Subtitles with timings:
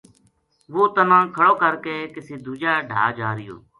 [0.73, 3.55] وہ تنا کھڑو کر کے کسے دوجا ڈھا جا رہیو